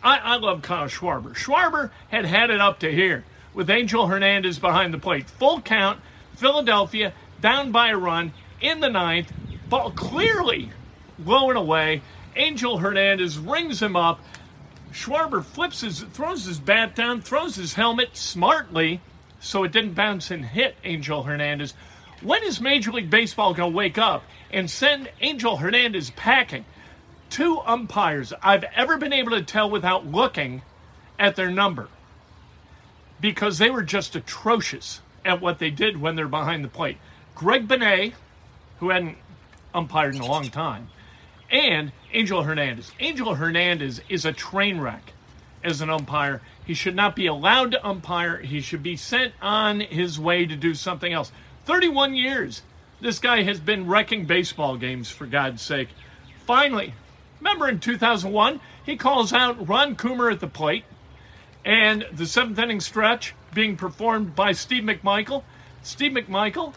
I, 0.02 0.18
I 0.18 0.37
love 0.37 0.62
Kyle 0.62 0.88
Schwarber. 0.88 1.35
Schwarber 1.35 1.90
had 2.09 2.25
had 2.25 2.50
it 2.50 2.61
up 2.61 2.80
to 2.80 2.90
here 2.90 3.25
with 3.54 3.71
Angel 3.71 4.06
Hernandez 4.06 4.59
behind 4.59 4.92
the 4.92 4.99
plate. 4.99 5.30
Full 5.30 5.61
count, 5.61 6.00
Philadelphia 6.37 7.12
down 7.40 7.73
by 7.73 7.90
a 7.90 7.97
run 7.97 8.33
in 8.61 8.80
the 8.80 8.88
ninth, 8.88 9.33
ball 9.68 9.90
clearly 9.92 10.71
blowing 11.18 11.56
away. 11.56 12.02
Angel 12.37 12.78
Hernandez 12.78 13.38
rings 13.38 13.80
him 13.80 13.97
up. 13.97 14.21
Schwarber 14.92 15.44
flips 15.44 15.80
his, 15.80 16.00
throws 16.00 16.44
his 16.44 16.59
bat 16.59 16.94
down, 16.94 17.21
throws 17.21 17.56
his 17.56 17.75
helmet 17.75 18.16
smartly 18.16 19.00
so 19.40 19.64
it 19.64 19.73
didn't 19.73 19.94
bounce 19.94 20.30
and 20.30 20.44
hit 20.44 20.76
Angel 20.85 21.23
Hernandez. 21.23 21.75
When 22.23 22.42
is 22.44 22.61
Major 22.61 22.92
League 22.92 23.11
Baseball 23.11 23.54
going 23.54 23.73
to 23.73 23.76
wake 23.76 23.99
up 23.99 24.25
and 24.50 24.71
send 24.71 25.11
Angel 25.21 25.56
Hernandez 25.56 26.11
packing? 26.11 26.64
Two 27.28 27.59
umpires 27.61 28.33
I've 28.42 28.64
ever 28.75 28.97
been 28.97 29.12
able 29.12 29.33
to 29.33 29.42
tell 29.42 29.68
without 29.68 30.06
looking 30.06 30.62
at 31.18 31.37
their 31.37 31.50
number 31.50 31.88
because 33.21 33.59
they 33.59 33.71
were 33.71 33.83
just 33.83 34.16
atrocious 34.16 35.00
at 35.25 35.40
what 35.40 35.59
they 35.59 35.71
did 35.71 36.00
when 36.00 36.16
they're 36.16 36.28
behind 36.28 36.64
the 36.64 36.68
plate. 36.68 36.99
Greg 37.35 37.66
Benet, 37.66 38.14
who 38.78 38.90
hadn't 38.90 39.18
umpired 39.75 40.14
in 40.14 40.21
a 40.21 40.26
long 40.26 40.49
time, 40.50 40.88
and 41.50 41.92
Angel 42.12 42.42
Hernandez. 42.42 42.92
Angel 43.00 43.34
Hernandez 43.34 44.00
is 44.08 44.24
a 44.24 44.32
train 44.32 44.80
wreck 44.80 45.12
as 45.62 45.80
an 45.80 45.90
umpire. 45.90 46.40
He 46.64 46.74
should 46.74 46.94
not 46.94 47.16
be 47.16 47.26
allowed 47.26 47.72
to 47.72 47.86
umpire. 47.86 48.38
He 48.38 48.60
should 48.60 48.82
be 48.82 48.96
sent 48.96 49.32
on 49.40 49.80
his 49.80 50.18
way 50.20 50.46
to 50.46 50.56
do 50.56 50.74
something 50.74 51.12
else. 51.12 51.32
31 51.64 52.14
years. 52.14 52.62
This 53.00 53.18
guy 53.18 53.42
has 53.42 53.60
been 53.60 53.86
wrecking 53.86 54.26
baseball 54.26 54.76
games, 54.76 55.10
for 55.10 55.26
God's 55.26 55.62
sake. 55.62 55.88
Finally, 56.46 56.94
remember 57.40 57.68
in 57.68 57.80
2001, 57.80 58.60
he 58.84 58.96
calls 58.96 59.32
out 59.32 59.68
Ron 59.68 59.96
Coomer 59.96 60.32
at 60.32 60.40
the 60.40 60.46
plate, 60.46 60.84
and 61.64 62.06
the 62.12 62.26
seventh 62.26 62.58
inning 62.58 62.80
stretch 62.80 63.34
being 63.52 63.76
performed 63.76 64.34
by 64.34 64.52
Steve 64.52 64.84
McMichael. 64.84 65.42
Steve 65.82 66.12
McMichael 66.12 66.74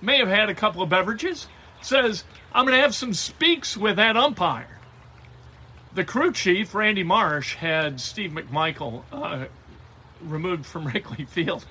may 0.00 0.18
have 0.18 0.28
had 0.28 0.48
a 0.48 0.54
couple 0.54 0.82
of 0.82 0.88
beverages, 0.88 1.46
says, 1.80 2.24
I'm 2.54 2.66
going 2.66 2.76
to 2.76 2.82
have 2.82 2.94
some 2.94 3.14
speaks 3.14 3.76
with 3.76 3.96
that 3.96 4.16
umpire. 4.16 4.78
The 5.94 6.04
crew 6.04 6.32
chief, 6.32 6.74
Randy 6.74 7.02
Marsh, 7.02 7.54
had 7.54 8.00
Steve 8.00 8.32
McMichael 8.32 9.02
uh, 9.10 9.46
removed 10.20 10.66
from 10.66 10.86
Wrigley 10.88 11.24
Field 11.24 11.64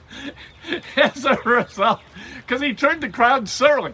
as 0.95 1.25
a 1.25 1.38
result 1.45 2.01
because 2.38 2.62
he 2.62 2.73
turned 2.73 3.01
the 3.01 3.10
crowd 3.10 3.47
surly. 3.47 3.93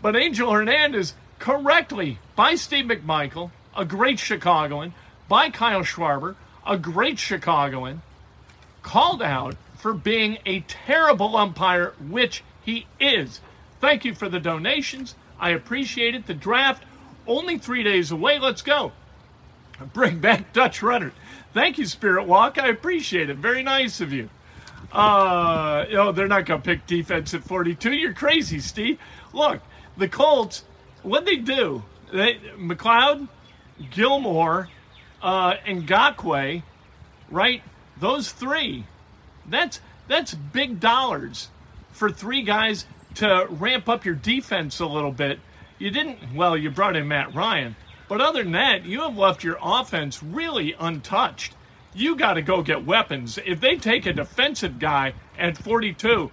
But 0.00 0.16
Angel 0.16 0.50
Hernandez, 0.50 1.14
correctly 1.38 2.18
by 2.36 2.54
Steve 2.54 2.86
McMichael, 2.86 3.50
a 3.76 3.84
great 3.84 4.18
Chicagoan, 4.18 4.94
by 5.28 5.50
Kyle 5.50 5.82
Schwarber, 5.82 6.36
a 6.66 6.78
great 6.78 7.18
Chicagoan, 7.18 8.02
called 8.82 9.22
out 9.22 9.56
for 9.76 9.92
being 9.92 10.38
a 10.46 10.60
terrible 10.60 11.36
umpire, 11.36 11.92
which 12.08 12.42
he 12.64 12.86
is. 12.98 13.40
Thank 13.80 14.04
you 14.06 14.14
for 14.14 14.30
the 14.30 14.40
donations. 14.40 15.14
I 15.38 15.50
appreciate 15.50 16.14
it. 16.14 16.26
The 16.26 16.34
draft 16.34 16.84
only 17.26 17.58
three 17.58 17.82
days 17.82 18.10
away. 18.10 18.38
Let's 18.38 18.62
go. 18.62 18.92
Bring 19.92 20.20
back 20.20 20.52
Dutch 20.52 20.82
Rudder. 20.82 21.12
Thank 21.52 21.78
you, 21.78 21.86
Spirit 21.86 22.26
Walk. 22.26 22.58
I 22.58 22.68
appreciate 22.68 23.30
it. 23.30 23.36
Very 23.36 23.62
nice 23.62 24.00
of 24.00 24.12
you. 24.12 24.28
Uh, 24.92 25.84
oh, 25.92 26.12
they're 26.12 26.28
not 26.28 26.46
going 26.46 26.60
to 26.60 26.64
pick 26.64 26.86
defense 26.86 27.34
at 27.34 27.42
42. 27.42 27.92
You're 27.92 28.12
crazy, 28.12 28.60
Steve. 28.60 28.98
Look, 29.32 29.60
the 29.96 30.08
Colts, 30.08 30.64
what 31.02 31.24
they 31.24 31.36
do, 31.36 31.82
they, 32.12 32.34
McLeod, 32.56 33.28
Gilmore, 33.90 34.68
uh, 35.22 35.54
and 35.66 35.86
Ngakoue, 35.88 36.62
right? 37.30 37.62
Those 37.98 38.30
three, 38.30 38.84
that's 39.46 39.80
that's 40.06 40.34
big 40.34 40.80
dollars 40.80 41.48
for 41.90 42.10
three 42.10 42.42
guys 42.42 42.86
to 43.16 43.46
ramp 43.50 43.88
up 43.88 44.04
your 44.04 44.14
defense 44.14 44.80
a 44.80 44.86
little 44.86 45.12
bit. 45.12 45.40
You 45.78 45.90
didn't, 45.90 46.34
well, 46.34 46.56
you 46.56 46.70
brought 46.70 46.96
in 46.96 47.08
Matt 47.08 47.34
Ryan, 47.34 47.76
but 48.08 48.20
other 48.20 48.42
than 48.42 48.52
that, 48.52 48.84
you 48.84 49.00
have 49.00 49.16
left 49.16 49.44
your 49.44 49.58
offense 49.62 50.22
really 50.22 50.74
untouched. 50.78 51.54
You 51.94 52.16
got 52.16 52.34
to 52.34 52.42
go 52.42 52.62
get 52.62 52.84
weapons. 52.84 53.38
If 53.44 53.60
they 53.60 53.76
take 53.76 54.06
a 54.06 54.12
defensive 54.12 54.78
guy 54.78 55.14
at 55.38 55.56
42, 55.56 56.30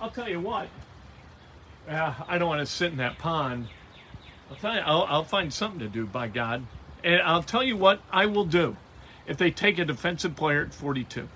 I'll 0.00 0.10
tell 0.10 0.28
you 0.28 0.40
what, 0.40 0.68
uh, 1.88 2.14
I 2.26 2.38
don't 2.38 2.48
want 2.48 2.60
to 2.60 2.66
sit 2.66 2.92
in 2.92 2.98
that 2.98 3.18
pond. 3.18 3.68
I'll 4.50 4.56
tell 4.56 4.74
you, 4.74 4.80
I'll, 4.80 5.04
I'll 5.08 5.24
find 5.24 5.52
something 5.52 5.80
to 5.80 5.88
do, 5.88 6.06
by 6.06 6.28
God. 6.28 6.64
And 7.02 7.20
I'll 7.22 7.42
tell 7.42 7.62
you 7.62 7.76
what 7.76 8.00
I 8.10 8.26
will 8.26 8.44
do 8.44 8.76
if 9.26 9.36
they 9.36 9.50
take 9.50 9.78
a 9.78 9.84
defensive 9.84 10.36
player 10.36 10.62
at 10.62 10.74
42. 10.74 11.28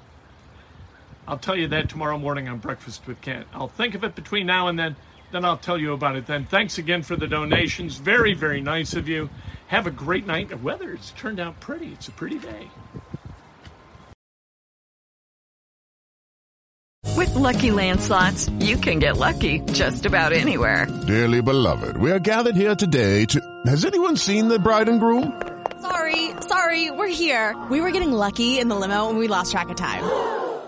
I'll 1.26 1.38
tell 1.38 1.56
you 1.56 1.68
that 1.68 1.88
tomorrow 1.88 2.18
morning 2.18 2.48
on 2.48 2.58
Breakfast 2.58 3.06
with 3.06 3.20
Kent. 3.20 3.46
I'll 3.54 3.68
think 3.68 3.94
of 3.94 4.04
it 4.04 4.14
between 4.14 4.46
now 4.46 4.68
and 4.68 4.78
then, 4.78 4.96
then 5.30 5.44
I'll 5.44 5.56
tell 5.56 5.78
you 5.78 5.92
about 5.92 6.16
it 6.16 6.26
then. 6.26 6.44
Thanks 6.44 6.78
again 6.78 7.02
for 7.02 7.16
the 7.16 7.28
donations. 7.28 7.96
Very, 7.96 8.34
very 8.34 8.60
nice 8.60 8.94
of 8.94 9.08
you. 9.08 9.30
Have 9.68 9.86
a 9.86 9.90
great 9.90 10.26
night. 10.26 10.48
The 10.48 10.56
weather 10.56 10.94
has 10.96 11.12
turned 11.12 11.40
out 11.40 11.58
pretty. 11.60 11.92
It's 11.92 12.08
a 12.08 12.12
pretty 12.12 12.38
day. 12.38 12.68
With 17.16 17.34
Lucky 17.36 17.70
Land 17.70 18.00
slots, 18.00 18.48
you 18.58 18.76
can 18.76 18.98
get 18.98 19.16
lucky 19.16 19.60
just 19.72 20.06
about 20.06 20.32
anywhere. 20.32 20.86
Dearly 21.06 21.40
beloved, 21.40 21.96
we 21.96 22.10
are 22.10 22.18
gathered 22.18 22.56
here 22.56 22.74
today 22.74 23.24
to. 23.26 23.40
Has 23.66 23.84
anyone 23.84 24.16
seen 24.16 24.48
the 24.48 24.58
bride 24.58 24.88
and 24.88 24.98
groom? 24.98 25.40
Sorry, 25.80 26.30
sorry, 26.40 26.90
we're 26.90 27.06
here. 27.08 27.56
We 27.70 27.80
were 27.80 27.92
getting 27.92 28.12
lucky 28.12 28.58
in 28.58 28.68
the 28.68 28.74
limo 28.74 29.08
and 29.08 29.18
we 29.18 29.28
lost 29.28 29.52
track 29.52 29.68
of 29.68 29.76
time. 29.76 30.41